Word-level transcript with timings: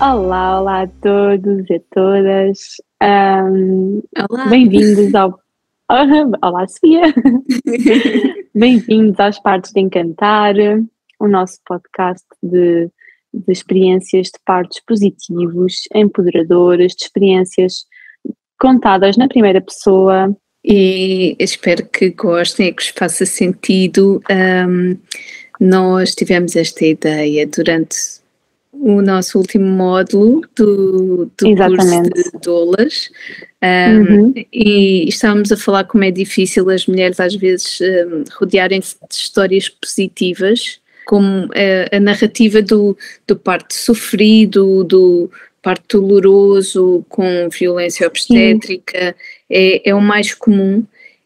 Olá, 0.00 0.60
olá 0.60 0.82
a 0.82 0.86
todos 0.86 1.68
e 1.68 1.74
a 1.74 1.80
todas. 1.92 2.76
Um. 3.02 4.00
Bem-vindos 4.48 5.12
ao. 5.12 5.40
Olá, 6.40 6.68
Sofia. 6.68 7.02
Bem-vindos 8.54 9.18
às 9.18 9.42
partes 9.42 9.72
de 9.72 9.80
Encantar, 9.80 10.54
o 11.18 11.26
nosso 11.26 11.58
podcast 11.66 12.24
de, 12.40 12.88
de 13.34 13.52
experiências 13.52 14.26
de 14.26 14.38
partos 14.46 14.80
positivos, 14.86 15.88
empoderadoras, 15.92 16.92
de 16.92 17.02
experiências 17.02 17.84
contadas 18.56 19.16
na 19.16 19.26
primeira 19.26 19.60
pessoa. 19.60 20.32
E 20.64 21.34
espero 21.40 21.84
que 21.86 22.10
gostem 22.10 22.68
e 22.68 22.72
que 22.72 22.84
vos 22.84 22.92
faça 22.96 23.26
sentido. 23.26 24.22
Um, 24.30 24.96
nós 25.58 26.14
tivemos 26.14 26.54
esta 26.54 26.86
ideia 26.86 27.44
durante 27.48 27.96
o 28.80 29.02
nosso 29.02 29.38
último 29.38 29.66
módulo 29.66 30.42
do, 30.54 31.30
do 31.36 31.56
curso 31.56 32.02
de 32.02 32.38
doulas. 32.42 33.10
Um, 33.60 33.98
uhum. 33.98 34.34
e 34.52 35.08
estávamos 35.08 35.50
a 35.50 35.56
falar 35.56 35.84
como 35.84 36.04
é 36.04 36.12
difícil 36.12 36.70
as 36.70 36.86
mulheres 36.86 37.18
às 37.18 37.34
vezes 37.34 37.80
um, 37.80 38.22
rodearem-se 38.38 38.94
de 39.08 39.14
histórias 39.16 39.68
positivas 39.68 40.80
como 41.04 41.48
a, 41.54 41.96
a, 41.96 41.98
narrativa 41.98 42.62
do, 42.62 42.96
do 43.26 43.34
parto 43.34 43.74
sofrido, 43.74 44.84
do 44.84 45.28
parto 45.62 46.00
doloroso 46.00 47.04
com 47.08 47.48
violência 47.48 48.06
obstétrica. 48.06 49.16
É, 49.50 49.88
é 49.88 49.94
o 49.94 50.00
mais 50.00 50.34
comum. 50.34 50.84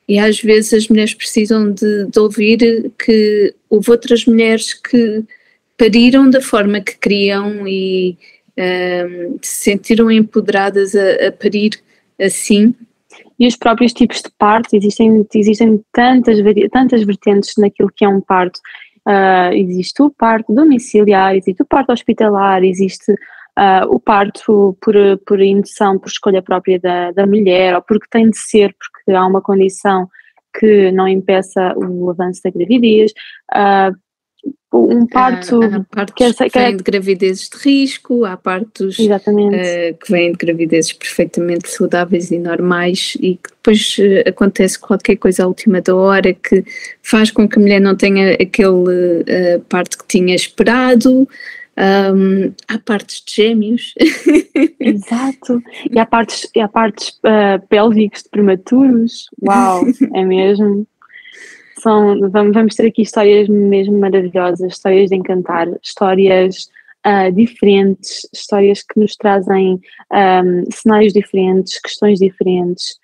E 0.08 0.18
às 0.18 0.40
vezes 0.40 0.72
as 0.72 0.88
mulheres 0.88 1.14
precisam 1.14 1.72
de, 1.72 2.06
de 2.06 2.18
ouvir 2.18 2.92
que 2.98 3.54
houve 3.68 3.90
outras 3.90 4.24
mulheres 4.24 4.72
que 4.72 5.24
pariram 5.76 6.28
da 6.28 6.40
forma 6.40 6.80
que 6.80 6.98
queriam 6.98 7.66
e 7.66 8.16
um, 8.58 9.38
se 9.40 9.64
sentiram 9.64 10.10
empoderadas 10.10 10.94
a, 10.94 11.28
a, 11.28 11.32
parir 11.32 11.80
assim. 12.20 12.74
E 13.38 13.46
os 13.46 13.56
próprios 13.56 13.92
tipos 13.92 14.18
de 14.18 14.30
parto, 14.38 14.74
existem, 14.74 15.26
existem 15.34 15.82
tantas, 15.92 16.38
tantas 16.70 17.02
vertentes 17.02 17.54
naquilo 17.58 17.90
que 17.94 18.04
é 18.04 18.08
um 18.08 18.20
parto. 18.20 18.60
Uh, 19.06 19.52
existe 19.54 20.00
o 20.00 20.10
parto 20.10 20.54
domiciliar, 20.54 21.34
existe 21.34 21.62
o 21.62 21.66
parto 21.66 21.92
hospitalar, 21.92 22.62
existe 22.62 23.12
uh, 23.12 23.86
o 23.88 23.98
parto 23.98 24.76
por, 24.80 24.94
por 25.26 25.40
indução, 25.40 25.98
por 25.98 26.08
escolha 26.08 26.40
própria 26.40 26.78
da, 26.78 27.10
da 27.10 27.26
mulher, 27.26 27.74
ou 27.74 27.82
porque 27.82 28.06
tem 28.08 28.30
de 28.30 28.38
ser, 28.38 28.74
porque 28.78 29.16
há 29.16 29.26
uma 29.26 29.42
condição 29.42 30.08
que 30.58 30.92
não 30.92 31.08
impeça 31.08 31.74
o 31.76 32.10
avanço 32.10 32.42
da 32.44 32.50
gravidez, 32.50 33.12
uh, 33.52 33.96
um 34.72 35.06
parto 35.06 35.62
há, 35.62 35.76
há 35.76 35.84
partos 35.84 36.14
que, 36.14 36.24
é, 36.24 36.48
que, 36.48 36.58
vêm 36.58 36.76
de 36.76 36.82
gravidezes 36.82 37.48
de 37.48 37.58
risco, 37.58 38.24
há 38.24 38.36
partos 38.36 38.98
uh, 38.98 39.98
que 40.02 40.10
vêm 40.10 40.32
de 40.32 40.38
gravidezes 40.38 40.92
perfeitamente 40.92 41.68
saudáveis 41.68 42.30
e 42.30 42.38
normais 42.38 43.14
e 43.20 43.36
que 43.36 43.50
depois 43.50 43.96
uh, 43.98 44.28
acontece 44.28 44.78
qualquer 44.78 45.16
coisa 45.16 45.44
à 45.44 45.46
última 45.46 45.80
da 45.80 45.94
hora 45.94 46.32
que 46.32 46.64
faz 47.02 47.30
com 47.30 47.46
que 47.48 47.58
a 47.58 47.62
mulher 47.62 47.80
não 47.80 47.94
tenha 47.94 48.32
aquele 48.34 48.68
uh, 48.68 49.60
parto 49.68 49.98
que 49.98 50.06
tinha 50.06 50.34
esperado. 50.34 51.28
Um, 51.74 52.52
há 52.68 52.78
partes 52.78 53.22
de 53.24 53.34
gêmeos. 53.34 53.94
Exato. 54.78 55.62
E 55.90 55.98
há 55.98 56.06
partes, 56.06 56.48
e 56.54 56.60
há 56.60 56.68
partes 56.68 57.08
uh, 57.08 57.66
pélvicos 57.68 58.22
de 58.22 58.28
prematuros. 58.28 59.26
Uau, 59.42 59.82
é 60.14 60.24
mesmo 60.24 60.86
são, 61.82 62.18
vamos, 62.30 62.54
vamos 62.54 62.74
ter 62.74 62.86
aqui 62.86 63.02
histórias 63.02 63.48
mesmo 63.48 63.98
maravilhosas, 63.98 64.72
histórias 64.72 65.10
de 65.10 65.16
encantar, 65.16 65.68
histórias 65.82 66.68
uh, 67.06 67.32
diferentes, 67.32 68.28
histórias 68.32 68.82
que 68.82 68.98
nos 69.00 69.16
trazem 69.16 69.80
um, 70.12 70.64
cenários 70.70 71.12
diferentes, 71.12 71.80
questões 71.80 72.18
diferentes 72.18 72.96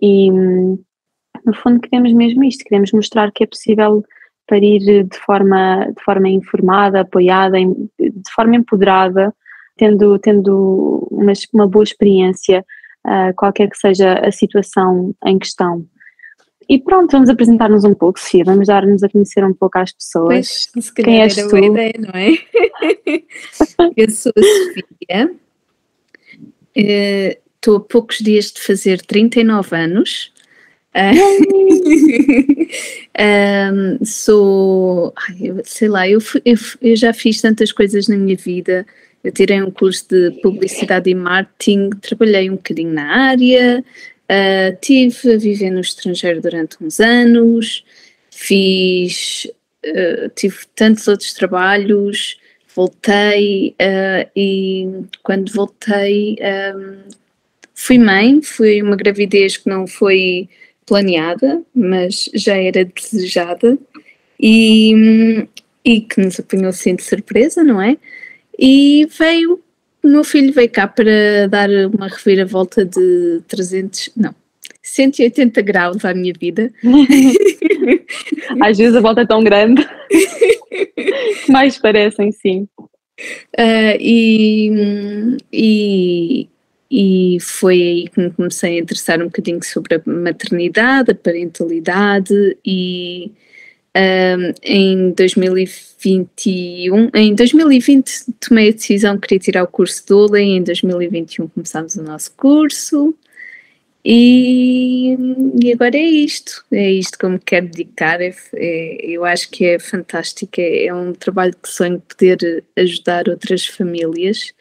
e 0.00 0.30
no 0.30 1.54
fundo 1.54 1.80
queremos 1.80 2.12
mesmo 2.12 2.44
isto, 2.44 2.64
queremos 2.64 2.92
mostrar 2.92 3.30
que 3.32 3.44
é 3.44 3.46
possível 3.46 4.04
parir 4.46 5.04
de 5.04 5.18
forma, 5.18 5.86
de 5.96 6.04
forma 6.04 6.28
informada, 6.28 7.00
apoiada, 7.00 7.56
de 7.58 8.32
forma 8.34 8.56
empoderada, 8.56 9.34
tendo, 9.76 10.18
tendo 10.18 11.08
uma, 11.10 11.32
uma 11.52 11.66
boa 11.66 11.84
experiência, 11.84 12.64
uh, 13.06 13.34
qualquer 13.36 13.68
que 13.68 13.76
seja 13.76 14.14
a 14.14 14.30
situação 14.30 15.14
em 15.24 15.38
questão. 15.38 15.86
E 16.68 16.80
pronto, 16.80 17.12
vamos 17.12 17.28
apresentar-nos 17.28 17.84
um 17.84 17.94
pouco, 17.94 18.18
Sofia, 18.18 18.44
vamos 18.44 18.66
dar-nos 18.66 19.02
a 19.02 19.08
conhecer 19.08 19.44
um 19.44 19.54
pouco 19.54 19.78
às 19.78 19.92
pessoas. 19.92 20.68
Pois, 20.72 20.84
se 20.84 20.94
Quem 20.94 21.22
és 21.22 21.36
tu? 21.36 21.48
boa 21.48 21.64
ideia, 21.64 21.94
não 21.98 22.10
é? 22.10 22.30
Eu 23.96 24.10
sou 24.10 24.32
a 24.36 24.42
Sofia, 24.42 25.30
estou 26.74 27.74
uh, 27.74 27.78
a 27.78 27.80
poucos 27.80 28.18
dias 28.18 28.50
de 28.50 28.60
fazer 28.60 29.00
39 29.00 29.76
anos. 29.76 30.32
um, 33.72 33.98
sou, 34.04 35.14
sei 35.64 35.88
lá, 35.88 36.08
eu, 36.08 36.18
eu, 36.44 36.56
eu 36.80 36.96
já 36.96 37.12
fiz 37.12 37.40
tantas 37.40 37.70
coisas 37.70 38.08
na 38.08 38.16
minha 38.16 38.36
vida. 38.36 38.84
Eu 39.22 39.30
tirei 39.32 39.62
um 39.62 39.70
curso 39.70 40.06
de 40.08 40.30
publicidade 40.40 41.10
e 41.10 41.14
marketing, 41.14 41.90
trabalhei 42.00 42.50
um 42.50 42.56
bocadinho 42.56 42.92
na 42.92 43.28
área, 43.28 43.84
Uh, 44.30 44.76
tive 44.80 45.34
a 45.34 45.38
viver 45.38 45.70
no 45.70 45.80
estrangeiro 45.80 46.40
durante 46.40 46.76
uns 46.82 46.98
anos, 46.98 47.84
fiz, 48.30 49.46
uh, 49.86 50.28
tive 50.34 50.56
tantos 50.74 51.06
outros 51.06 51.32
trabalhos, 51.32 52.36
voltei 52.74 53.76
uh, 53.80 54.28
e 54.34 54.88
quando 55.22 55.52
voltei 55.52 56.36
um, 56.74 57.08
fui 57.72 57.98
mãe, 57.98 58.42
foi 58.42 58.82
uma 58.82 58.96
gravidez 58.96 59.56
que 59.56 59.68
não 59.68 59.86
foi 59.86 60.48
planeada, 60.84 61.62
mas 61.74 62.28
já 62.34 62.56
era 62.56 62.84
desejada 62.84 63.78
e, 64.40 65.46
e 65.84 66.00
que 66.00 66.20
nos 66.20 66.38
apanhou 66.40 66.68
assim 66.68 66.96
de 66.96 67.02
surpresa, 67.02 67.62
não 67.62 67.80
é? 67.80 67.96
E 68.58 69.06
veio 69.18 69.62
o 70.06 70.08
meu 70.08 70.22
filho 70.22 70.52
veio 70.52 70.70
cá 70.70 70.86
para 70.86 71.48
dar 71.50 71.68
uma 71.92 72.06
reviravolta 72.06 72.84
de 72.84 73.42
300, 73.48 74.10
não, 74.16 74.32
180 74.80 75.60
graus 75.62 76.04
à 76.04 76.14
minha 76.14 76.32
vida. 76.32 76.72
Às 78.62 78.78
vezes 78.78 78.94
a 78.94 79.00
volta 79.00 79.22
é 79.22 79.26
tão 79.26 79.42
grande 79.42 79.84
que 81.44 81.50
mais 81.50 81.76
parecem, 81.76 82.30
sim. 82.30 82.68
Uh, 83.58 83.98
e, 83.98 85.36
e, 85.52 86.48
e 86.88 87.38
foi 87.40 87.82
aí 87.82 88.08
que 88.08 88.20
me 88.20 88.30
comecei 88.30 88.76
a 88.76 88.80
interessar 88.80 89.20
um 89.20 89.26
bocadinho 89.26 89.62
sobre 89.64 89.96
a 89.96 90.02
maternidade, 90.06 91.10
a 91.10 91.14
parentalidade 91.16 92.56
e 92.64 93.32
um, 93.96 94.52
em 94.62 95.10
2021, 95.12 97.10
em 97.14 97.34
2020 97.34 98.26
tomei 98.46 98.68
a 98.68 98.72
decisão 98.72 99.16
que 99.16 99.28
queria 99.28 99.40
tirar 99.40 99.62
o 99.62 99.68
curso 99.68 100.02
de 100.02 100.08
doula 100.08 100.38
e 100.40 100.50
em 100.50 100.62
2021 100.62 101.48
começámos 101.48 101.96
o 101.96 102.02
nosso 102.02 102.30
curso. 102.36 103.14
E, 104.04 105.16
e 105.60 105.72
agora 105.72 105.96
é 105.96 106.04
isto, 106.04 106.64
é 106.70 106.92
isto 106.92 107.18
que 107.18 107.24
eu 107.24 107.30
me 107.30 107.40
quero 107.40 107.66
dedicar, 107.66 108.20
é, 108.20 108.32
é, 108.54 109.04
eu 109.04 109.24
acho 109.24 109.50
que 109.50 109.64
é 109.64 109.80
fantástico, 109.80 110.60
é, 110.60 110.86
é 110.86 110.94
um 110.94 111.12
trabalho 111.12 111.56
que 111.60 111.68
sonho 111.68 112.00
poder 112.00 112.62
ajudar 112.76 113.28
outras 113.28 113.66
famílias, 113.66 114.52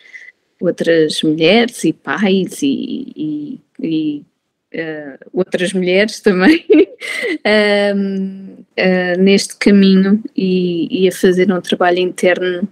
outras 0.59 1.21
mulheres 1.21 1.83
e 1.83 1.93
pais 1.93 2.63
e, 2.63 3.13
e, 3.15 3.59
e 3.79 4.25
uh, 4.75 5.17
outras 5.33 5.73
mulheres 5.73 6.19
também 6.19 6.65
uh, 6.71 7.97
uh, 7.97 9.21
neste 9.21 9.55
caminho 9.57 10.21
e, 10.35 11.03
e, 11.03 11.07
a 11.07 11.11
fazer 11.11 11.51
um 11.51 11.61
trabalho 11.61 11.99
interno 11.99 12.67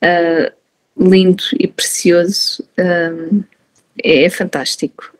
eh, 0.00 0.52
lindo 0.96 1.42
e 1.58 1.66
precioso. 1.66 2.64
É, 2.76 4.24
é, 4.24 4.30
fantástico. 4.30 5.12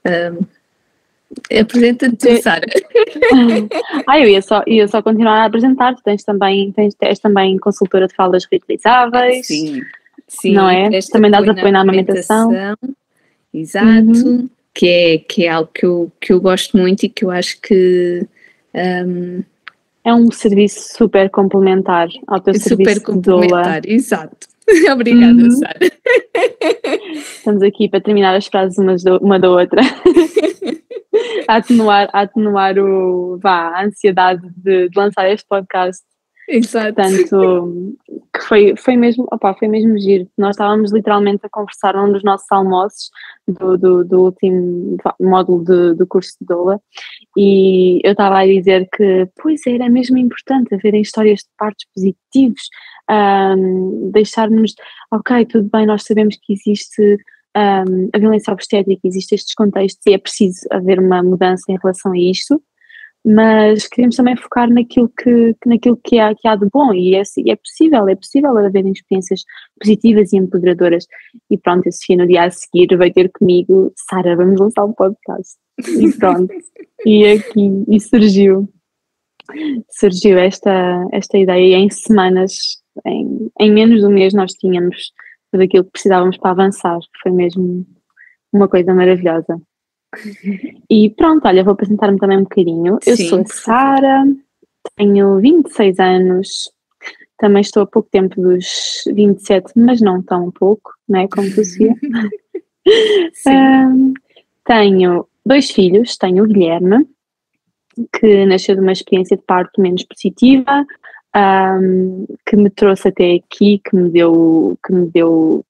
Apresenta-te, 1.60 2.42
Sara. 2.42 2.66
ah, 4.06 4.20
eu 4.20 4.28
ia 4.28 4.40
só, 4.40 4.62
ia 4.66 4.86
só 4.86 5.02
continuar 5.02 5.42
a 5.42 5.44
apresentar. 5.46 5.94
Tu 5.94 6.02
tens 6.02 6.22
também, 6.24 6.72
tens, 6.72 6.94
és 7.00 7.18
também 7.18 7.58
consultora 7.58 8.06
de 8.06 8.14
falas 8.14 8.46
reutilizáveis. 8.50 9.46
Sim. 9.46 9.82
Sim, 10.28 10.52
não 10.52 10.68
é? 10.68 10.90
Também 11.10 11.30
dás 11.30 11.48
apoio 11.48 11.72
na 11.72 11.80
amamentação. 11.80 12.50
Exato, 13.52 13.86
uhum. 13.86 14.48
Que, 14.78 14.88
é, 14.88 15.18
que 15.18 15.44
é 15.44 15.48
algo 15.48 15.68
que 15.74 15.84
eu, 15.84 16.12
que 16.20 16.32
eu 16.32 16.40
gosto 16.40 16.78
muito 16.78 17.02
e 17.02 17.08
que 17.08 17.24
eu 17.24 17.32
acho 17.32 17.60
que 17.60 18.24
um, 18.72 19.42
é 20.04 20.14
um 20.14 20.30
serviço 20.30 20.96
super 20.96 21.28
complementar 21.30 22.06
ao 22.28 22.38
teu 22.38 22.54
super 22.54 22.68
serviço 22.68 23.02
complementar, 23.02 23.80
de 23.80 23.88
doula. 23.88 23.96
Exato. 23.96 24.46
Obrigada, 24.92 25.42
uhum. 25.42 25.50
Sara. 25.50 25.78
Estamos 27.12 27.62
aqui 27.64 27.88
para 27.88 28.00
terminar 28.00 28.36
as 28.36 28.46
frases 28.46 28.78
uma 29.20 29.40
da 29.40 29.50
outra. 29.50 29.82
a 31.48 31.56
atenuar, 31.56 32.08
a 32.12 32.20
atenuar 32.20 32.78
o, 32.78 33.36
vá, 33.42 33.70
a 33.76 33.84
ansiedade 33.84 34.42
de, 34.56 34.88
de 34.90 34.96
lançar 34.96 35.28
este 35.28 35.44
podcast 35.48 36.04
Exato. 36.48 36.94
Portanto, 36.94 37.96
que 38.32 38.40
foi, 38.40 38.74
foi, 38.76 38.96
mesmo, 38.96 39.26
opa, 39.30 39.54
foi 39.54 39.68
mesmo 39.68 39.98
giro. 39.98 40.26
Nós 40.36 40.56
estávamos 40.56 40.90
literalmente 40.92 41.44
a 41.44 41.48
conversar 41.50 41.94
num 41.94 42.10
dos 42.10 42.24
nossos 42.24 42.50
almoços 42.50 43.10
do, 43.46 43.76
do, 43.76 44.04
do 44.04 44.24
último 44.24 44.96
módulo 45.20 45.62
de, 45.62 45.94
do 45.94 46.06
curso 46.06 46.32
de 46.40 46.46
doula 46.46 46.80
e 47.36 48.00
eu 48.02 48.12
estava 48.12 48.38
a 48.38 48.46
dizer 48.46 48.88
que, 48.90 49.28
pois 49.42 49.60
era 49.66 49.90
mesmo 49.90 50.16
importante 50.16 50.74
haverem 50.74 51.02
histórias 51.02 51.40
de 51.40 51.48
partos 51.58 51.86
positivos, 51.94 52.62
um, 53.10 54.10
deixarmos, 54.10 54.74
ok, 55.12 55.44
tudo 55.44 55.68
bem, 55.70 55.84
nós 55.86 56.04
sabemos 56.04 56.36
que 56.42 56.54
existe 56.54 57.18
um, 57.54 58.08
a 58.14 58.18
violência 58.18 58.52
obstétrica, 58.52 59.06
existe 59.06 59.34
estes 59.34 59.54
contextos 59.54 60.04
e 60.06 60.14
é 60.14 60.18
preciso 60.18 60.60
haver 60.70 60.98
uma 60.98 61.22
mudança 61.22 61.64
em 61.68 61.76
relação 61.76 62.12
a 62.12 62.18
isto, 62.18 62.62
mas 63.24 63.86
queremos 63.86 64.16
também 64.16 64.36
focar 64.36 64.70
naquilo 64.70 65.08
que, 65.08 65.54
naquilo 65.66 65.98
que, 66.02 66.18
há, 66.18 66.34
que 66.34 66.46
há 66.46 66.56
de 66.56 66.66
bom 66.72 66.92
e 66.94 67.14
é, 67.14 67.22
é 67.46 67.56
possível, 67.56 68.08
é 68.08 68.14
possível 68.14 68.56
haverem 68.56 68.92
experiências 68.92 69.42
positivas 69.78 70.32
e 70.32 70.36
empoderadoras. 70.36 71.06
E 71.50 71.58
pronto, 71.58 71.88
a 71.88 71.92
Sofia 71.92 72.16
no 72.16 72.26
dia 72.26 72.44
a 72.44 72.50
seguir 72.50 72.96
vai 72.96 73.10
ter 73.10 73.30
comigo, 73.30 73.92
Sara, 74.08 74.36
vamos 74.36 74.58
lançar 74.60 74.84
um 74.84 74.92
podcast. 74.92 75.56
E 75.86 76.12
pronto, 76.18 76.52
e 77.06 77.26
aqui, 77.26 77.84
e 77.88 78.00
surgiu, 78.00 78.68
surgiu 79.90 80.38
esta, 80.38 81.06
esta 81.12 81.38
ideia 81.38 81.76
e 81.76 81.80
em 81.80 81.90
semanas, 81.90 82.78
em, 83.06 83.50
em 83.60 83.72
menos 83.72 84.00
de 84.00 84.06
um 84.06 84.10
mês 84.10 84.32
nós 84.34 84.52
tínhamos 84.52 85.12
tudo 85.52 85.62
aquilo 85.62 85.84
que 85.84 85.92
precisávamos 85.92 86.36
para 86.36 86.50
avançar, 86.50 86.98
foi 87.22 87.32
mesmo 87.32 87.86
uma 88.52 88.68
coisa 88.68 88.94
maravilhosa. 88.94 89.60
E 90.90 91.10
pronto, 91.10 91.46
olha, 91.46 91.62
vou 91.62 91.74
apresentar-me 91.74 92.18
também 92.18 92.38
um 92.38 92.42
bocadinho. 92.42 92.98
Eu 93.06 93.16
Sim, 93.16 93.28
sou 93.28 93.40
a 93.40 93.44
Sara, 93.46 94.24
tenho 94.96 95.38
26 95.38 95.98
anos, 95.98 96.70
também 97.38 97.60
estou 97.60 97.82
há 97.82 97.86
pouco 97.86 98.08
tempo 98.10 98.40
dos 98.40 99.04
27, 99.06 99.72
mas 99.76 100.00
não 100.00 100.22
tão 100.22 100.50
pouco, 100.50 100.92
não 101.08 101.20
é? 101.20 101.28
Como 101.28 101.48
tu, 101.50 101.62
Sofia. 101.64 101.94
um, 103.46 104.14
tenho 104.64 105.26
dois 105.44 105.70
filhos, 105.70 106.16
tenho 106.16 106.44
o 106.44 106.46
Guilherme, 106.46 107.06
que 108.18 108.46
nasceu 108.46 108.74
de 108.74 108.80
uma 108.80 108.92
experiência 108.92 109.36
de 109.36 109.42
parto 109.42 109.80
menos 109.80 110.04
positiva, 110.04 110.86
um, 111.36 112.26
que 112.46 112.56
me 112.56 112.70
trouxe 112.70 113.08
até 113.08 113.34
aqui, 113.34 113.80
que 113.84 113.94
me 113.94 114.10
deu, 114.10 114.78
que 114.84 114.92
me 114.92 115.06
deu 115.10 115.64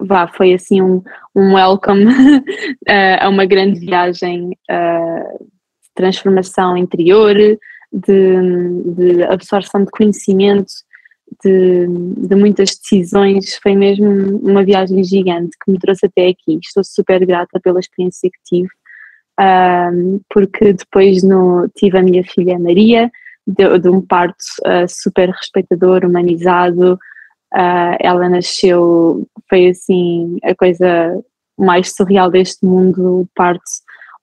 vá, 0.00 0.28
foi 0.28 0.54
assim 0.54 0.80
um, 0.80 1.02
um 1.34 1.54
welcome 1.54 2.04
uh, 2.06 2.42
a 3.20 3.28
uma 3.28 3.44
grande 3.44 3.80
viagem 3.80 4.50
uh, 4.70 5.38
de 5.38 5.90
transformação 5.94 6.76
interior, 6.76 7.34
de, 7.34 7.58
de, 8.86 9.22
absorção 9.24 9.84
de 9.84 9.90
conhecimento, 9.90 10.72
de, 11.44 11.86
de, 12.28 12.34
muitas 12.36 12.76
decisões. 12.76 13.56
Foi 13.62 13.74
mesmo 13.74 14.08
uma 14.38 14.64
viagem 14.64 15.02
gigante 15.02 15.56
que 15.64 15.72
me 15.72 15.78
trouxe 15.78 16.06
até 16.06 16.28
aqui. 16.28 16.58
Estou 16.62 16.84
super 16.84 17.24
grata 17.26 17.58
pela 17.60 17.80
experiência 17.80 18.30
que 18.30 18.38
tive, 18.44 18.68
uh, 19.40 20.20
porque 20.32 20.72
depois 20.72 21.22
no, 21.22 21.68
tive 21.76 21.98
a 21.98 22.02
minha 22.02 22.22
filha 22.24 22.58
Maria, 22.58 23.10
de, 23.46 23.78
de 23.78 23.88
um 23.88 24.00
parto 24.02 24.44
super 24.86 25.30
respeitador, 25.30 26.04
humanizado. 26.04 26.98
Uh, 27.54 27.96
ela 28.00 28.28
nasceu, 28.28 29.26
foi 29.48 29.68
assim 29.68 30.38
a 30.42 30.54
coisa 30.54 31.22
mais 31.58 31.94
surreal 31.94 32.30
deste 32.30 32.64
mundo, 32.64 33.26
parto, 33.34 33.62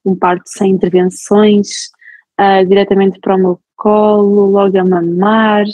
um 0.04 0.14
parto 0.14 0.44
sem 0.46 0.70
intervenções, 0.70 1.90
uh, 2.40 2.64
diretamente 2.66 3.18
para 3.20 3.34
o 3.34 3.38
meu 3.38 3.60
colo, 3.76 4.46
logo 4.46 4.78
a 4.78 4.84
mamar. 4.84 5.64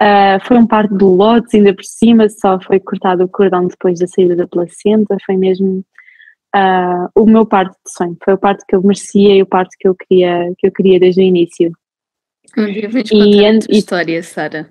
Uh, 0.00 0.44
foi 0.44 0.56
um 0.56 0.66
parto 0.66 0.96
de 0.96 1.04
lotes, 1.04 1.54
ainda 1.54 1.74
por 1.74 1.84
cima, 1.84 2.28
só 2.28 2.60
foi 2.60 2.78
cortado 2.78 3.24
o 3.24 3.28
cordão 3.28 3.66
depois 3.66 3.98
da 3.98 4.06
saída 4.06 4.36
da 4.36 4.46
placenta, 4.46 5.16
foi 5.26 5.36
mesmo 5.36 5.84
o 7.16 7.26
meu 7.26 7.44
parto 7.44 7.72
de 7.84 7.90
sonho, 7.90 8.16
foi 8.24 8.34
o 8.34 8.38
parto 8.38 8.64
que 8.68 8.76
eu 8.76 8.80
merecia 8.80 9.34
e 9.34 9.42
o 9.42 9.46
parto 9.46 9.70
que 9.76 9.88
eu 9.88 9.94
queria, 9.96 10.52
que 10.56 10.68
eu 10.68 10.70
queria 10.70 11.00
desde 11.00 11.20
o 11.20 11.24
início. 11.24 11.72
Um 12.56 12.66
dia 12.66 12.88
vens 12.88 13.10
contar 13.10 13.26
e, 13.26 13.44
a 13.44 13.58
tua 13.58 13.76
história, 13.76 14.22
Sara. 14.22 14.68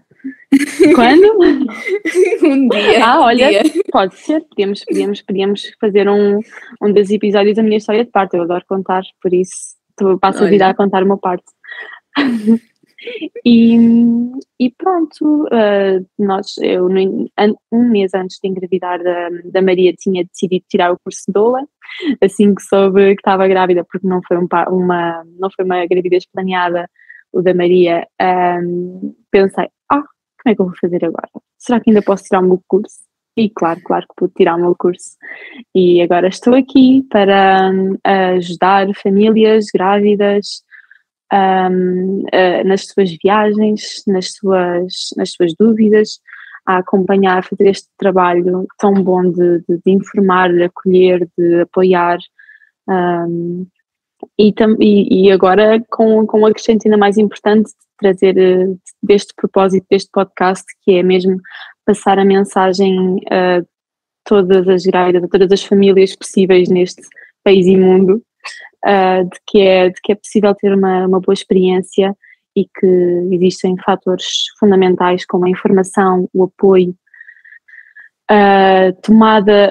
Quando? 0.96 1.40
um 2.44 2.68
dia. 2.70 3.06
Ah, 3.06 3.22
olha, 3.22 3.50
dia. 3.64 3.84
pode 3.92 4.18
ser. 4.18 4.42
Podíamos, 4.42 4.84
podíamos, 4.86 5.22
podíamos 5.22 5.72
fazer 5.80 6.10
um, 6.10 6.40
um 6.82 6.94
dos 6.94 7.10
episódios 7.10 7.56
da 7.56 7.64
minha 7.64 7.78
história 7.78 8.04
de 8.06 8.12
parte. 8.12 8.36
Eu 8.36 8.44
adoro 8.44 8.64
contar, 8.68 9.04
por 9.22 9.34
isso 9.34 9.76
passo 10.20 10.44
a 10.44 10.48
vida 10.48 10.68
a 10.68 10.74
contar 10.74 11.04
uma 11.04 11.18
parte. 11.18 11.46
e, 13.46 13.78
e 14.60 14.72
pronto, 14.78 15.46
uh, 15.46 16.06
nós, 16.18 16.58
eu 16.60 16.88
um 17.72 17.90
mês 17.90 18.14
antes 18.14 18.40
de 18.42 18.50
engravidar 18.50 19.02
da, 19.04 19.30
da 19.46 19.62
Maria 19.62 19.94
tinha 19.94 20.24
decidido 20.24 20.66
tirar 20.70 20.92
o 20.92 21.00
curso 21.04 21.24
de 21.28 21.34
doula, 21.34 21.66
assim 22.22 22.54
que 22.56 22.64
soube 22.64 23.16
que 23.16 23.22
estava 23.22 23.48
grávida, 23.48 23.84
porque 23.84 24.08
não 24.08 24.22
foi, 24.28 24.38
um, 24.38 24.48
uma, 24.70 25.24
não 25.40 25.50
foi 25.56 25.66
uma 25.66 25.86
gravidez 25.86 26.26
planeada, 26.32 26.90
o 27.32 27.42
da 27.42 27.54
Maria, 27.54 28.08
um, 28.62 29.16
pensei, 29.32 29.68
ah, 29.92 30.04
como 30.44 30.52
é 30.52 30.56
que 30.56 30.62
eu 30.62 30.66
vou 30.66 30.76
fazer 30.80 31.06
agora? 31.06 31.30
Será 31.58 31.80
que 31.80 31.90
ainda 31.90 32.02
posso 32.02 32.24
tirar 32.24 32.42
o 32.42 32.48
meu 32.48 32.62
curso? 32.68 32.98
E 33.36 33.50
claro, 33.50 33.80
claro 33.84 34.06
que 34.08 34.14
pude 34.16 34.34
tirar 34.34 34.56
o 34.56 34.62
meu 34.62 34.76
curso. 34.78 35.18
E 35.74 36.02
agora 36.02 36.28
estou 36.28 36.54
aqui 36.54 37.04
para 37.10 37.72
um, 37.72 37.98
ajudar 38.04 38.94
famílias 38.96 39.68
grávidas 39.74 40.64
um, 41.34 42.20
uh, 42.20 42.68
nas 42.68 42.86
suas 42.86 43.16
viagens, 43.24 44.04
nas 44.06 44.34
suas, 44.34 44.94
nas 45.18 45.32
suas 45.32 45.54
dúvidas, 45.58 46.20
a 46.66 46.78
acompanhar, 46.78 47.40
a 47.40 47.44
fazer 47.44 47.70
este 47.70 47.90
trabalho 47.98 48.68
tão 48.78 48.94
bom 48.94 49.24
de, 49.24 49.60
de, 49.68 49.80
de 49.84 49.92
informar, 49.92 50.54
de 50.54 50.64
acolher, 50.64 51.28
de 51.38 51.62
apoiar. 51.62 52.20
Um, 52.88 53.66
e, 54.38 54.54
e, 54.80 55.32
agora 55.32 55.84
com, 55.90 56.26
com 56.26 56.42
um 56.42 56.46
acrescente 56.46 56.88
ainda 56.88 56.98
mais 56.98 57.18
importante 57.18 57.72
trazer 57.98 58.36
uh, 58.38 58.80
deste 59.02 59.34
propósito 59.36 59.86
deste 59.90 60.10
podcast, 60.12 60.66
que 60.84 60.94
é 60.94 61.04
mesmo 61.04 61.40
passar 61.86 62.20
a 62.20 62.26
mensagem 62.26 63.18
a 63.30 63.64
todas 64.24 64.68
as 64.68 64.84
grávidas, 64.84 65.24
a 65.24 65.28
todas 65.28 65.52
as 65.52 65.64
famílias 65.64 66.16
possíveis 66.16 66.70
neste 66.70 67.02
país 67.44 67.66
e 67.66 67.76
mundo, 67.76 68.24
de, 68.86 69.40
que 69.46 69.60
é, 69.60 69.90
de 69.90 70.00
que 70.02 70.14
é 70.14 70.16
possível 70.16 70.56
ter 70.56 70.74
uma, 70.74 71.06
uma 71.06 71.20
boa 71.20 71.34
experiência 71.34 72.16
e 72.56 72.64
que 72.64 72.88
existem 73.34 73.76
fatores 73.84 74.46
fundamentais 74.58 75.26
como 75.26 75.46
a 75.46 75.50
informação, 75.50 76.30
o 76.34 76.44
apoio, 76.44 76.96
a 78.30 78.94
tomada, 79.02 79.70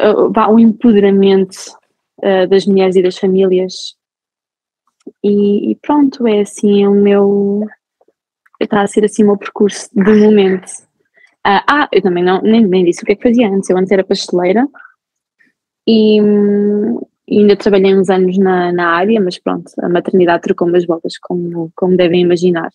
o 0.50 0.58
empoderamento 0.58 1.56
das 2.50 2.66
mulheres 2.66 2.94
e 2.96 3.02
das 3.02 3.16
famílias 3.16 3.96
e, 5.22 5.70
e 5.70 5.74
pronto, 5.76 6.26
é 6.26 6.40
assim 6.40 6.86
o 6.86 6.92
meu. 6.92 7.66
Está 8.62 8.82
a 8.82 8.86
ser 8.86 9.04
assim 9.04 9.24
o 9.24 9.26
meu 9.26 9.36
percurso 9.36 9.88
de 9.92 10.12
momento. 10.14 10.70
Ah, 11.44 11.64
ah, 11.68 11.88
eu 11.90 12.00
também 12.00 12.22
não, 12.22 12.40
nem, 12.40 12.64
nem 12.64 12.84
disse 12.84 13.02
o 13.02 13.06
que 13.06 13.12
é 13.12 13.16
que 13.16 13.28
fazia 13.28 13.48
antes. 13.48 13.68
Eu 13.68 13.76
antes 13.76 13.90
era 13.90 14.04
pasteleira 14.04 14.66
e, 15.86 16.20
e 17.28 17.38
ainda 17.38 17.56
trabalhei 17.56 17.96
uns 17.96 18.08
anos 18.08 18.38
na, 18.38 18.72
na 18.72 18.90
área, 18.90 19.20
mas 19.20 19.38
pronto, 19.38 19.70
a 19.80 19.88
maternidade 19.88 20.42
trocou 20.42 20.68
umas 20.68 20.86
voltas, 20.86 21.18
como, 21.18 21.72
como 21.74 21.96
devem 21.96 22.22
imaginar. 22.22 22.70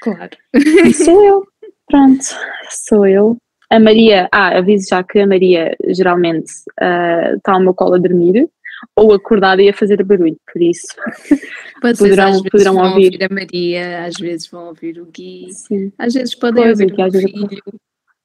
Claro. 0.00 0.30
E 0.54 0.92
sou 0.94 1.24
eu, 1.24 1.44
pronto, 1.88 2.24
sou 2.70 3.06
eu. 3.06 3.36
A 3.68 3.80
Maria, 3.80 4.28
ah, 4.30 4.58
aviso 4.58 4.86
já 4.90 5.02
que 5.02 5.18
a 5.18 5.26
Maria 5.26 5.74
geralmente 5.88 6.52
uh, 6.80 7.36
está 7.36 7.54
ao 7.54 7.60
meu 7.60 7.74
colo 7.74 7.94
a 7.94 7.98
dormir, 7.98 8.48
ou 8.96 9.12
acordada 9.12 9.62
e 9.62 9.68
a 9.68 9.74
fazer 9.74 10.02
barulho, 10.04 10.36
por 10.52 10.62
isso 10.62 10.86
poderão, 11.80 12.42
poderão 12.42 12.76
ouvir. 12.76 13.12
ouvir. 13.12 13.24
a 13.24 13.28
Maria, 13.32 14.04
às 14.04 14.16
vezes 14.16 14.46
vão 14.48 14.68
ouvir 14.68 15.00
o 15.00 15.06
Gui, 15.06 15.52
Sim. 15.52 15.92
às 15.98 16.14
vezes 16.14 16.34
podem 16.34 16.64
pois, 16.64 16.80
ouvir 16.80 16.92
o 16.92 16.96
vezes 16.96 17.20
filho. 17.20 17.62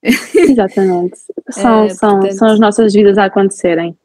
Exatamente, 0.52 1.18
são, 1.50 1.86
é, 1.86 1.90
são, 1.90 2.20
portanto, 2.20 2.38
são 2.38 2.48
as 2.50 2.60
nossas 2.60 2.94
vidas 2.94 3.18
a 3.18 3.26
acontecerem. 3.26 3.98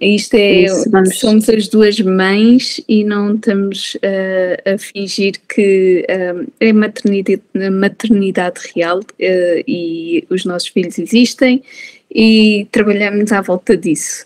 Isto 0.00 0.34
é, 0.34 0.62
Isso, 0.62 0.88
somos 1.18 1.48
as 1.50 1.68
duas 1.68 2.00
mães 2.00 2.80
e 2.88 3.04
não 3.04 3.34
estamos 3.34 3.96
uh, 3.96 4.74
a 4.74 4.78
fingir 4.78 5.34
que 5.46 6.06
uh, 6.08 6.50
é 6.58 6.72
maternidade, 6.72 7.42
maternidade 7.70 8.60
real 8.74 9.00
uh, 9.00 9.64
e 9.68 10.24
os 10.30 10.46
nossos 10.46 10.68
filhos 10.68 10.98
existem 10.98 11.62
e 12.10 12.66
trabalhamos 12.72 13.30
à 13.30 13.42
volta 13.42 13.76
disso. 13.76 14.24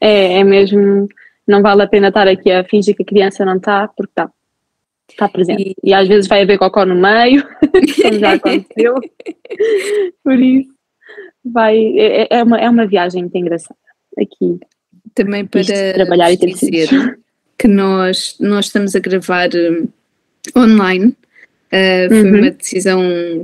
É, 0.00 0.38
é 0.40 0.44
mesmo, 0.44 1.08
não 1.46 1.62
vale 1.62 1.82
a 1.82 1.86
pena 1.86 2.08
estar 2.08 2.28
aqui 2.28 2.50
a 2.50 2.64
fingir 2.64 2.94
que 2.94 3.02
a 3.02 3.06
criança 3.06 3.44
não 3.44 3.56
está, 3.56 3.88
porque 3.88 4.10
está. 4.10 4.30
Está 5.08 5.28
presente. 5.28 5.76
E, 5.84 5.90
e 5.90 5.94
às 5.94 6.08
vezes 6.08 6.26
vai 6.26 6.42
haver 6.42 6.58
cocó 6.58 6.84
no 6.84 6.96
meio, 6.96 7.46
como 8.02 8.18
já 8.18 8.32
aconteceu. 8.32 8.94
Por 10.24 10.40
isso, 10.40 10.74
vai, 11.44 11.78
é, 11.96 12.26
é, 12.30 12.42
uma, 12.42 12.58
é 12.58 12.68
uma 12.68 12.86
viagem 12.86 13.22
muito 13.22 13.36
engraçada 13.36 13.78
aqui. 14.18 14.58
Também 15.14 15.46
para 15.46 15.62
trabalhar 15.94 16.32
e 16.32 16.36
ter 16.36 16.46
dizer 16.46 16.88
que 17.56 17.68
nós, 17.68 18.36
nós 18.40 18.66
estamos 18.66 18.96
a 18.96 19.00
gravar 19.00 19.48
online. 20.56 21.16
Uh, 21.66 22.08
foi 22.08 22.22
uhum. 22.22 22.38
uma 22.38 22.50
decisão 22.50 23.00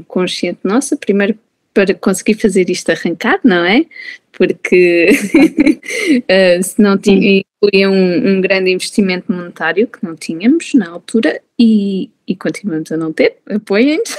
consciente 0.06 0.60
nossa. 0.64 0.96
Primeiro 0.96 1.38
para 1.74 1.94
conseguir 1.94 2.34
fazer 2.34 2.68
isto 2.68 2.90
arrancar, 2.90 3.40
não 3.42 3.64
é? 3.64 3.86
Porque 4.36 5.08
uh, 5.10 6.62
se 6.64 6.80
não 6.80 6.96
tinha, 6.96 7.42
incluía 7.62 7.90
um, 7.90 8.28
um, 8.28 8.40
grande 8.40 8.70
investimento 8.70 9.30
monetário 9.30 9.86
que 9.86 10.02
não 10.02 10.16
tínhamos 10.16 10.72
na 10.74 10.88
altura 10.88 11.40
e, 11.58 12.10
e 12.26 12.34
continuamos 12.34 12.90
a 12.90 12.96
não 12.96 13.12
ter, 13.12 13.36
apoiem-nos. 13.48 14.16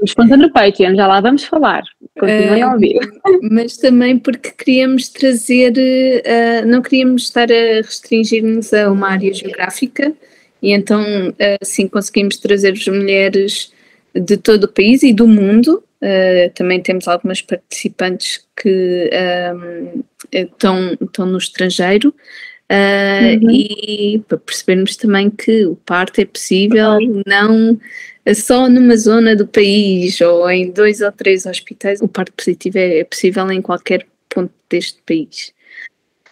Nos 0.00 0.14
conta 0.14 0.36
no 0.36 0.50
Patreon, 0.50 0.96
já 0.96 1.06
lá 1.06 1.20
vamos 1.20 1.44
falar, 1.44 1.82
continuem 2.18 2.64
uh, 2.64 2.66
a 2.68 2.72
ouvir. 2.72 2.98
Mas 3.42 3.76
também 3.76 4.18
porque 4.18 4.50
queríamos 4.50 5.08
trazer, 5.10 5.72
uh, 5.72 6.66
não 6.66 6.80
queríamos 6.80 7.24
estar 7.24 7.50
a 7.50 7.82
restringir-nos 7.82 8.72
a 8.72 8.90
uma 8.90 9.10
área 9.10 9.32
geográfica 9.32 10.12
e 10.62 10.72
então 10.72 11.04
assim 11.60 11.86
conseguimos 11.86 12.38
trazer 12.38 12.72
as 12.72 12.86
mulheres 12.86 13.70
de 14.14 14.36
todo 14.38 14.64
o 14.64 14.68
país 14.68 15.02
e 15.02 15.12
do 15.12 15.28
mundo 15.28 15.82
Uh, 16.02 16.50
também 16.54 16.80
temos 16.82 17.08
algumas 17.08 17.40
participantes 17.40 18.44
que 18.54 19.10
um, 19.54 20.02
estão, 20.30 20.92
estão 21.00 21.24
no 21.24 21.38
estrangeiro 21.38 22.14
uh, 22.70 23.42
uhum. 23.42 23.50
e 23.50 24.22
para 24.28 24.36
percebermos 24.36 24.96
também 24.96 25.30
que 25.30 25.64
o 25.64 25.74
parto 25.76 26.20
é 26.20 26.26
possível 26.26 26.98
não 27.26 27.80
só 28.34 28.68
numa 28.68 28.96
zona 28.96 29.36
do 29.36 29.46
país 29.46 30.20
ou 30.20 30.50
em 30.50 30.70
dois 30.70 31.00
ou 31.00 31.12
três 31.12 31.46
hospitais, 31.46 32.00
o 32.00 32.08
parto 32.08 32.32
positivo 32.32 32.78
é, 32.78 32.98
é 32.98 33.04
possível 33.04 33.50
em 33.50 33.62
qualquer 33.62 34.06
ponto 34.28 34.52
deste 34.68 35.00
país. 35.06 35.54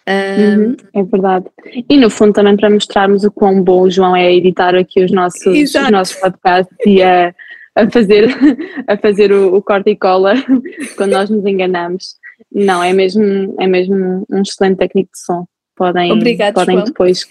Uhum, 0.07 0.77
é 0.93 1.03
verdade. 1.03 1.47
E 1.89 1.97
no 1.97 2.11
fundo 2.11 2.35
também 2.35 2.57
para 2.57 2.69
mostrarmos 2.69 3.25
o 3.25 3.31
quão 3.31 3.63
bom 3.63 3.83
o 3.83 3.91
João 3.91 4.15
é 4.15 4.35
editar 4.35 4.75
aqui 4.75 5.03
os 5.03 5.11
nossos, 5.11 5.47
os 5.47 5.91
nossos 5.91 6.17
podcasts 6.17 6.77
e 6.85 7.03
a, 7.03 7.35
a 7.75 7.91
fazer, 7.91 8.29
a 8.87 8.97
fazer 8.97 9.33
o, 9.33 9.55
o 9.55 9.63
corte 9.63 9.91
e 9.91 9.97
cola 9.97 10.35
quando 10.97 11.13
nós 11.13 11.31
nos 11.31 11.45
enganamos. 11.45 12.17
Não, 12.53 12.83
é 12.83 12.93
mesmo, 12.93 13.55
é 13.59 13.67
mesmo 13.67 14.25
um 14.31 14.43
excelente 14.43 14.79
técnico 14.79 15.11
de 15.13 15.19
som. 15.19 15.47
Podem, 15.77 16.13
Obrigado, 16.13 16.55
podem 16.55 16.77
João. 16.77 16.87
depois. 16.87 17.27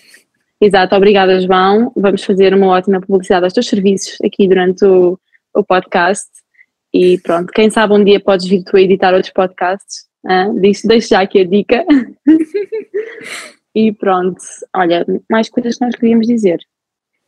Exato, 0.60 0.96
obrigada 0.96 1.40
João. 1.40 1.92
Vamos 1.96 2.24
fazer 2.24 2.54
uma 2.54 2.68
ótima 2.68 3.00
publicidade 3.02 3.46
aos 3.46 3.54
teus 3.54 3.68
serviços 3.68 4.18
aqui 4.24 4.48
durante 4.48 4.84
o, 4.86 5.18
o 5.54 5.64
podcast. 5.64 6.28
E 6.94 7.18
pronto, 7.20 7.52
quem 7.52 7.70
sabe 7.70 7.94
um 7.94 8.04
dia 8.04 8.20
podes 8.20 8.48
vir 8.48 8.64
tu 8.64 8.78
a 8.78 8.82
editar 8.82 9.14
outros 9.14 9.34
podcasts. 9.34 10.06
Ah, 10.26 10.48
deixo 10.54 11.10
já 11.10 11.22
aqui 11.22 11.42
a 11.42 11.46
dica. 11.46 11.86
e 13.76 13.92
pronto, 13.92 14.38
olha, 14.76 15.06
mais 15.30 15.50
coisas 15.50 15.78
que 15.78 15.86
nós 15.86 15.96
queríamos 15.96 16.28
dizer. 16.28 16.60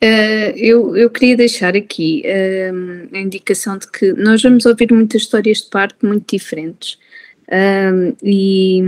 Uh, 0.06 0.54
eu, 0.56 0.96
eu 0.96 1.10
queria 1.10 1.36
deixar 1.36 1.76
aqui 1.76 2.22
uh, 2.26 3.16
a 3.16 3.20
indicação 3.20 3.76
de 3.76 3.90
que 3.90 4.14
nós 4.14 4.44
vamos 4.44 4.64
ouvir 4.68 4.94
muitas 4.94 5.24
histórias 5.24 5.62
de 5.62 5.70
parto 5.72 6.06
muito 6.06 6.36
diferentes. 6.36 7.00
Uh, 7.48 8.16
e 8.22 8.84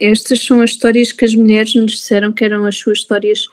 estas 0.00 0.40
são 0.44 0.60
as 0.60 0.70
histórias 0.70 1.12
que 1.12 1.24
as 1.24 1.32
mulheres 1.32 1.76
nos 1.76 1.92
disseram 1.92 2.32
que 2.32 2.44
eram 2.44 2.64
as 2.64 2.76
suas 2.76 2.98
histórias 2.98 3.46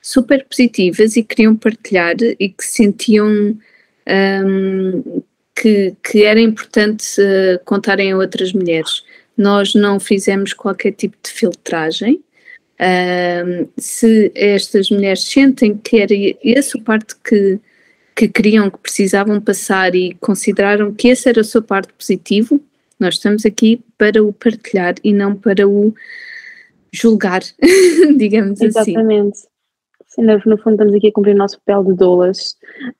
super 0.00 0.44
positivas 0.44 1.16
e 1.16 1.24
queriam 1.24 1.56
partilhar 1.56 2.14
e 2.38 2.48
que 2.48 2.64
sentiam 2.64 3.58
um, 4.46 5.22
que, 5.60 5.96
que 6.04 6.22
era 6.22 6.40
importante 6.40 7.20
uh, 7.20 7.58
contarem 7.64 8.12
a 8.12 8.16
outras 8.16 8.52
mulheres. 8.52 9.02
Nós 9.36 9.74
não 9.74 9.98
fizemos 9.98 10.52
qualquer 10.52 10.92
tipo 10.92 11.16
de 11.20 11.32
filtragem, 11.32 12.22
Uh, 12.80 13.68
se 13.76 14.30
estas 14.36 14.88
mulheres 14.88 15.24
sentem 15.24 15.76
que 15.76 15.98
era 15.98 16.14
essa 16.44 16.78
parte 16.78 17.16
que, 17.24 17.58
que 18.14 18.28
queriam, 18.28 18.70
que 18.70 18.78
precisavam 18.78 19.40
passar 19.40 19.96
e 19.96 20.14
consideraram 20.20 20.94
que 20.94 21.08
esse 21.08 21.28
era 21.28 21.40
o 21.40 21.44
seu 21.44 21.60
parte 21.60 21.92
positivo, 21.92 22.60
nós 22.98 23.14
estamos 23.14 23.44
aqui 23.44 23.80
para 23.96 24.22
o 24.22 24.32
partilhar 24.32 24.94
e 25.02 25.12
não 25.12 25.34
para 25.34 25.68
o 25.68 25.92
julgar, 26.92 27.42
digamos 28.16 28.60
Exatamente. 28.60 28.68
assim. 28.70 28.92
Exatamente. 28.92 30.48
No 30.48 30.58
fundo, 30.58 30.74
estamos 30.74 30.94
aqui 30.94 31.08
a 31.08 31.12
cumprir 31.12 31.34
o 31.34 31.38
nosso 31.38 31.60
papel 31.60 31.84
de 31.84 31.94
doulas 31.94 32.56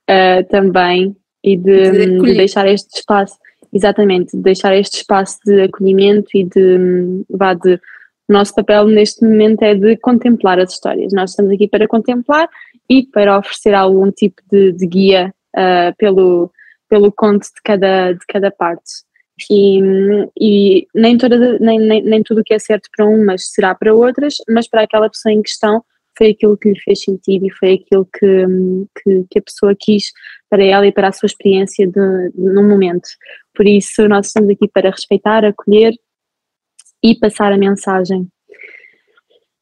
uh, 0.09 0.47
também 0.49 1.15
e 1.43 1.57
de, 1.57 1.91
de, 1.91 2.19
de, 2.19 2.33
deixar 2.33 2.67
este 2.67 2.97
espaço, 2.97 3.37
exatamente, 3.73 4.35
de 4.35 4.43
deixar 4.43 4.75
este 4.75 4.97
espaço 4.97 5.39
de 5.45 5.63
acolhimento 5.63 6.29
e 6.33 6.43
de, 6.43 7.23
vá, 7.29 7.53
de 7.53 7.79
o 8.29 8.33
nosso 8.33 8.53
papel 8.53 8.85
neste 8.85 9.25
momento 9.25 9.63
é 9.63 9.73
de 9.73 9.97
contemplar 9.97 10.59
as 10.59 10.71
histórias. 10.71 11.11
Nós 11.11 11.31
estamos 11.31 11.51
aqui 11.51 11.67
para 11.67 11.87
contemplar 11.87 12.47
e 12.87 13.03
para 13.07 13.39
oferecer 13.39 13.73
algum 13.73 14.11
tipo 14.11 14.41
de, 14.51 14.71
de 14.71 14.85
guia 14.85 15.33
uh, 15.55 15.95
pelo, 15.97 16.51
pelo 16.87 17.11
conto 17.11 17.43
de 17.43 17.61
cada, 17.63 18.13
de 18.13 18.25
cada 18.27 18.51
parte. 18.51 19.03
E, 19.49 19.79
e 20.39 20.87
nem, 20.93 21.17
toda, 21.17 21.57
nem, 21.59 21.79
nem, 21.79 22.03
nem 22.03 22.23
tudo 22.23 22.41
o 22.41 22.43
que 22.43 22.53
é 22.53 22.59
certo 22.59 22.87
para 22.95 23.05
umas 23.07 23.51
será 23.51 23.73
para 23.73 23.93
outras, 23.95 24.35
mas 24.47 24.67
para 24.67 24.83
aquela 24.83 25.09
pessoa 25.09 25.33
em 25.33 25.41
questão 25.41 25.83
foi 26.17 26.31
aquilo 26.31 26.57
que 26.57 26.69
lhe 26.69 26.79
fez 26.81 27.01
sentido 27.01 27.47
e 27.47 27.51
foi 27.51 27.75
aquilo 27.75 28.05
que, 28.05 28.45
que, 29.01 29.25
que 29.31 29.39
a 29.39 29.41
pessoa 29.41 29.73
quis 29.79 30.11
para 30.49 30.63
ela 30.63 30.85
e 30.85 30.91
para 30.91 31.07
a 31.07 31.11
sua 31.13 31.27
experiência 31.27 31.87
de, 31.87 32.31
de, 32.31 32.53
no 32.53 32.61
momento. 32.61 33.07
Por 33.55 33.65
isso, 33.65 34.07
nós 34.07 34.27
estamos 34.27 34.49
aqui 34.49 34.67
para 34.67 34.91
respeitar, 34.91 35.45
acolher 35.45 35.93
e 37.03 37.15
passar 37.15 37.51
a 37.51 37.57
mensagem. 37.57 38.27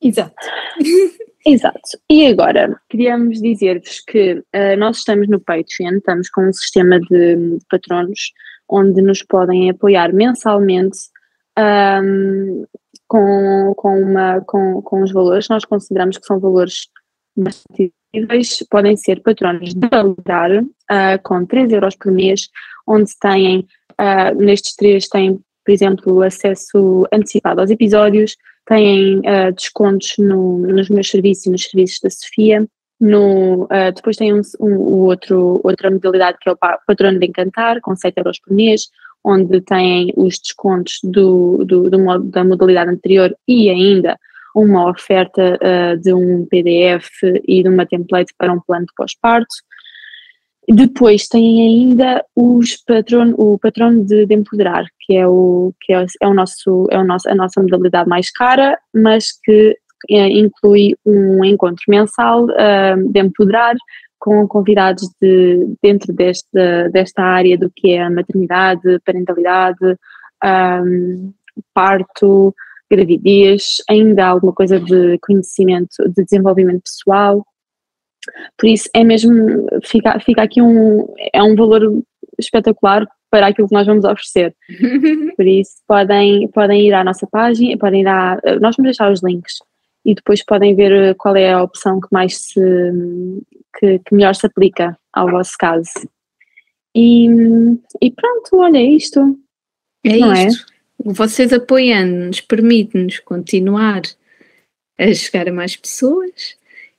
Exato. 0.02 0.36
Exato. 1.46 1.98
E 2.10 2.28
agora, 2.28 2.78
queríamos 2.90 3.42
dizer-vos 3.42 4.02
que 4.02 4.34
uh, 4.34 4.78
nós 4.78 4.98
estamos 4.98 5.30
no 5.30 5.40
Patreon, 5.40 5.98
estamos 5.98 6.30
com 6.30 6.50
um 6.50 6.52
sistema 6.52 7.00
de, 7.00 7.36
de 7.36 7.66
patronos 7.70 8.34
onde 8.70 9.02
nos 9.02 9.24
podem 9.24 9.70
apoiar 9.70 10.14
mensalmente 10.14 10.98
um, 11.58 12.66
com, 13.08 13.74
com, 13.78 14.02
uma, 14.02 14.42
com, 14.42 14.82
com 14.82 15.02
os 15.02 15.12
valores. 15.14 15.48
Nós 15.48 15.64
consideramos 15.64 16.18
que 16.18 16.26
são 16.26 16.38
valores 16.38 16.90
bastante 17.36 17.94
podem 18.70 18.96
ser 18.98 19.22
patronos 19.22 19.74
de 19.74 19.88
validar 19.88 20.64
uh, 20.64 21.22
com 21.24 21.46
3 21.46 21.72
euros 21.72 21.96
por 21.96 22.12
mês, 22.12 22.50
onde 22.88 23.12
têm, 23.20 23.68
uh, 24.00 24.36
nestes 24.36 24.76
três 24.76 25.08
têm 25.08 25.40
por 25.68 25.74
exemplo, 25.74 26.22
acesso 26.22 27.06
antecipado 27.12 27.60
aos 27.60 27.70
episódios, 27.70 28.38
têm 28.66 29.20
uh, 29.20 29.52
descontos 29.54 30.14
no, 30.18 30.60
nos 30.60 30.88
meus 30.90 31.10
serviços 31.10 31.46
e 31.46 31.50
nos 31.50 31.66
serviços 31.66 32.00
da 32.02 32.10
Sofia. 32.10 32.66
No, 32.98 33.66
uh, 33.66 33.92
depois 33.94 34.16
tem 34.16 34.34
um, 34.34 34.40
um, 34.62 34.78
outro, 34.78 35.60
outra 35.62 35.92
modalidade 35.92 36.38
que 36.40 36.50
é 36.50 36.54
o 36.54 36.58
Patrono 36.58 37.20
de 37.20 37.26
Encantar, 37.26 37.82
com 37.82 37.98
7 37.98 38.14
euros 38.16 38.40
por 38.40 38.54
mês, 38.54 38.88
onde 39.26 39.60
têm 39.60 40.14
os 40.16 40.40
descontos 40.40 41.00
do, 41.04 41.66
do, 41.66 41.90
do, 41.90 42.20
da 42.20 42.46
modalidade 42.46 42.92
anterior 42.92 43.36
e 43.46 43.70
ainda 43.70 44.18
uma 44.56 44.90
oferta 44.90 45.60
uh, 45.62 46.00
de 46.00 46.14
um 46.14 46.46
PDF 46.46 47.10
e 47.46 47.62
de 47.62 47.68
uma 47.68 47.86
template 47.86 48.34
para 48.38 48.54
um 48.54 48.62
plano 48.62 48.86
de 48.86 48.94
pós-parto. 48.96 49.54
Depois 50.70 51.28
tem 51.28 51.62
ainda 51.62 52.26
os 52.36 52.76
patron, 52.76 53.34
o 53.38 53.58
patrono 53.58 54.04
de, 54.04 54.26
de, 54.26 54.36
empoderar, 54.36 54.86
que 55.00 55.16
é 55.16 55.26
o 55.26 55.74
que 55.80 55.94
é, 55.94 56.06
é, 56.22 56.28
o 56.28 56.34
nosso 56.34 56.88
é 56.92 57.00
o 57.00 57.06
nosso 57.06 57.30
a 57.30 57.36
nossa 57.36 57.62
modalidade 57.62 58.10
mais 58.10 58.30
cara, 58.30 58.78
mas 58.94 59.28
que 59.44 59.78
é, 60.10 60.28
inclui 60.28 60.94
um 61.06 61.44
encontro 61.46 61.84
mensal 61.88 62.46
uh, 62.46 63.12
de 63.12 63.20
empoderar 63.22 63.76
com 64.20 64.46
convidados 64.46 65.10
de 65.22 65.74
dentro 65.82 66.12
desta 66.12 66.90
desta 66.92 67.24
área 67.24 67.58
do 67.58 67.72
que 67.74 67.92
é 67.92 68.02
a 68.02 68.10
maternidade, 68.10 69.00
parentalidade, 69.06 69.96
um, 70.44 71.32
parto, 71.74 72.54
gravidez, 72.92 73.78
ainda 73.90 74.28
alguma 74.28 74.52
coisa 74.52 74.82
de 74.82 75.18
conhecimento, 75.20 76.10
de 76.10 76.26
desenvolvimento 76.26 76.82
pessoal 76.84 77.46
por 78.58 78.68
isso 78.68 78.90
é 78.94 79.04
mesmo, 79.04 79.68
fica, 79.84 80.20
fica 80.20 80.42
aqui 80.42 80.62
um, 80.62 81.06
é 81.34 81.42
um 81.42 81.56
valor 81.56 82.04
espetacular 82.40 83.08
para 83.30 83.48
aquilo 83.48 83.68
que 83.68 83.74
nós 83.74 83.86
vamos 83.86 84.06
oferecer. 84.06 84.56
Por 85.36 85.46
isso, 85.46 85.76
podem, 85.88 86.48
podem 86.50 86.88
ir 86.88 86.94
à 86.94 87.04
nossa 87.04 87.28
página, 87.28 87.78
podem 87.78 88.02
ir 88.02 88.08
à. 88.08 88.40
Nós 88.62 88.76
vamos 88.76 88.84
deixar 88.84 89.12
os 89.12 89.22
links 89.22 89.56
e 90.06 90.16
depois 90.16 90.44
podem 90.44 90.76
ver 90.76 91.16
qual 91.16 91.36
é 91.36 91.52
a 91.52 91.62
opção 91.62 92.00
que 92.00 92.08
mais 92.12 92.38
se. 92.38 92.62
que, 93.78 94.00
que 94.00 94.16
melhor 94.16 94.34
se 94.34 94.46
aplica 94.46 94.98
ao 95.14 95.30
vosso 95.30 95.54
caso. 95.60 95.92
E, 96.96 97.28
e 98.02 98.12
pronto, 98.12 98.50
olha, 98.54 98.78
é 98.78 98.84
isto. 98.84 99.38
É 100.04 100.18
Não 100.18 100.34
é? 100.34 100.48
isto. 100.48 100.66
É? 101.06 101.14
Vocês 101.14 101.54
apoiando-nos 101.54 102.42
permite-nos 102.42 103.20
continuar 103.20 104.02
a 104.98 105.14
chegar 105.14 105.48
a 105.48 105.54
mais 105.54 105.76
pessoas 105.76 106.57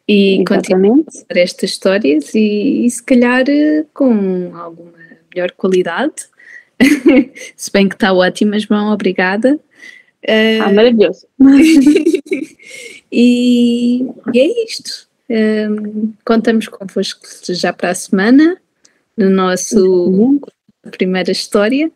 e 0.08 0.40
Exatamente. 0.40 1.04
continuar 1.04 1.04
estas 1.30 1.70
histórias 1.70 2.34
e, 2.34 2.86
e 2.86 2.90
se 2.90 3.02
calhar 3.02 3.44
com 3.92 4.56
alguma 4.56 4.98
melhor 5.34 5.52
qualidade. 5.52 6.26
se 7.56 7.70
bem 7.70 7.88
que 7.88 7.94
está 7.94 8.12
ótima, 8.12 8.58
João, 8.58 8.92
obrigada. 8.92 9.60
Ah, 10.26 10.72
maravilhoso. 10.72 11.26
e, 13.12 14.06
e, 14.34 14.40
é 14.40 14.64
isto. 14.64 15.06
Um, 15.30 16.12
contamos 16.24 16.68
convosco 16.68 17.26
já 17.50 17.72
para 17.72 17.90
a 17.90 17.94
semana, 17.94 18.56
no 19.16 19.28
nosso 19.28 20.40
primeira 20.90 21.30
história. 21.30 21.90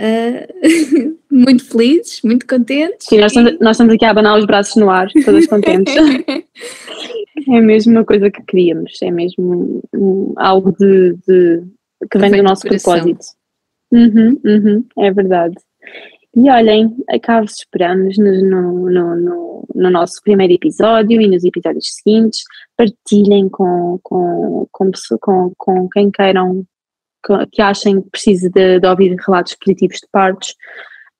Uh, 0.00 1.18
muito 1.30 1.64
felizes, 1.66 2.22
muito 2.22 2.46
contentes. 2.46 3.06
Sim, 3.06 3.18
nós 3.18 3.32
estamos, 3.32 3.58
nós 3.60 3.72
estamos 3.72 3.94
aqui 3.94 4.04
a 4.06 4.10
abanar 4.10 4.38
os 4.38 4.46
braços 4.46 4.76
no 4.76 4.88
ar, 4.88 5.08
todas 5.24 5.46
contentes. 5.46 5.94
é 7.48 7.60
mesmo 7.60 7.92
uma 7.92 8.04
coisa 8.04 8.30
que 8.30 8.42
queríamos, 8.42 8.92
é 9.02 9.10
mesmo 9.10 9.82
algo 10.36 10.72
de, 10.72 11.16
de, 11.28 11.62
que 12.10 12.18
vem 12.18 12.30
do 12.30 12.42
nosso 12.42 12.62
propósito. 12.62 13.26
Uhum, 13.92 14.40
uhum, 14.44 14.84
é 14.98 15.12
verdade. 15.12 15.56
E 16.34 16.48
olhem, 16.48 16.96
cá 17.22 17.40
vos 17.40 17.56
esperamos 17.58 18.16
no, 18.16 18.40
no, 18.42 18.90
no, 18.90 19.64
no, 19.74 19.90
nosso 19.90 20.22
primeiro 20.22 20.52
episódio 20.52 21.20
e 21.20 21.26
nos 21.26 21.44
episódios 21.44 21.96
seguintes. 21.96 22.44
Partilhem 22.76 23.48
com, 23.48 23.98
com, 24.02 24.66
com, 24.70 24.90
com, 25.20 25.52
com 25.58 25.88
quem 25.88 26.10
queiram, 26.10 26.64
que 27.52 27.62
achem 27.62 28.02
que 28.02 28.10
precise 28.10 28.50
de, 28.50 28.80
de 28.80 28.86
ouvir 28.86 29.14
relatos 29.26 29.54
positivos 29.54 29.96
de 29.96 30.08
partos. 30.10 30.54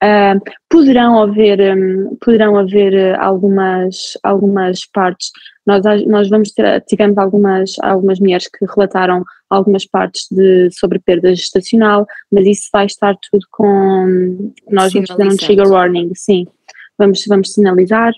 Uh, 0.03 0.41
poderão 0.71 1.23
haver, 1.23 1.77
um, 1.77 2.17
poderão 2.25 2.57
haver 2.57 2.95
eh, 2.95 3.15
algumas, 3.19 4.17
algumas 4.23 4.87
partes. 4.87 5.31
Nós, 5.67 5.83
nós 6.07 6.31
vamos 6.31 6.53
ter, 6.53 6.83
tivemos 6.89 7.19
algumas, 7.19 7.75
algumas 7.83 8.19
mulheres 8.19 8.49
que 8.49 8.65
relataram 8.65 9.23
algumas 9.51 9.85
partes 9.85 10.27
de, 10.31 10.71
sobre 10.71 10.99
perda 11.01 11.35
gestacional, 11.35 12.07
mas 12.33 12.47
isso 12.47 12.71
vai 12.73 12.87
estar 12.87 13.15
tudo 13.31 13.45
com. 13.51 14.53
Nós 14.71 14.91
vamos 14.91 15.11
ter 15.11 15.27
um 15.27 15.37
trigger 15.37 15.69
warning, 15.69 16.13
sim. 16.15 16.47
Vamos, 16.99 17.23
vamos 17.29 17.53
sinalizar. 17.53 18.15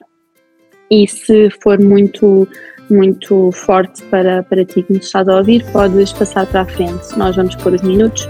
E 0.89 1.09
se 1.09 1.51
for 1.63 1.81
muito, 1.81 2.47
muito 2.93 3.51
forte 3.53 4.03
para, 4.05 4.43
para 4.43 4.65
ti 4.65 4.83
que 4.83 4.93
nos 4.93 5.07
estás 5.07 5.29
a 5.29 5.37
ouvir, 5.37 5.65
podes 5.73 6.13
passar 6.13 6.47
para 6.47 6.63
a 6.63 6.67
frente. 6.67 7.17
Nós 7.17 7.37
vamos 7.37 7.55
pôr 7.57 7.73
os 7.73 7.83
minutos 7.83 8.29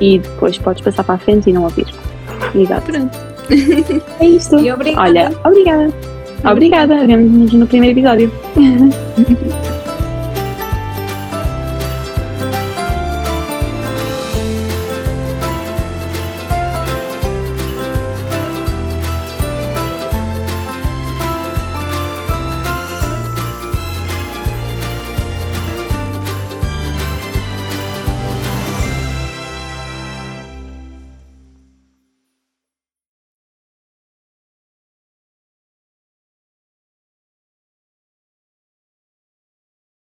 e 0.00 0.18
depois 0.18 0.58
podes 0.58 0.82
passar 0.82 1.04
para 1.04 1.14
a 1.16 1.18
frente 1.18 1.50
e 1.50 1.52
não 1.52 1.64
ouvir. 1.64 1.86
Exato. 2.54 2.92
Pronto. 2.92 3.18
É 4.20 4.26
isso. 4.26 4.58
E 4.58 4.72
obrigada. 4.72 5.08
Olha, 5.08 5.32
obrigada. 5.44 5.92
Obrigada. 6.44 7.06
Vemo-nos 7.06 7.52
no 7.52 7.66
primeiro 7.66 7.98
episódio. 7.98 8.32